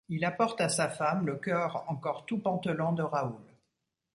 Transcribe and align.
Il 0.09 0.25
apporte 0.25 0.59
à 0.61 0.67
sa 0.67 0.89
femme 0.89 1.27
le 1.27 1.35
cœur 1.35 1.85
encore 1.87 2.25
tout 2.25 2.39
pantelant 2.39 2.91
de 2.91 3.03
Raoul. 3.03 3.55